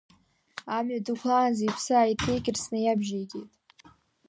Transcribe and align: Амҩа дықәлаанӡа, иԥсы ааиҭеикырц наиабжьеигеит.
Амҩа 0.75 1.05
дықәлаанӡа, 1.05 1.63
иԥсы 1.65 1.91
ааиҭеикырц 1.95 2.61
наиабжьеигеит. 2.71 3.51